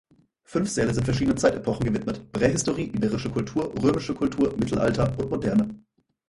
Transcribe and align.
Fünf 0.41 0.67
Säle 0.71 0.95
sind 0.95 1.03
verschiedenen 1.05 1.37
Zeitepochen 1.37 1.85
gewidmet: 1.85 2.31
Prähistorie, 2.31 2.87
Iberische 2.87 3.29
Kultur, 3.29 3.71
Römische 3.83 4.15
Kultur, 4.15 4.51
Mittelalter 4.57 5.13
und 5.19 5.29
Moderne. 5.29 5.67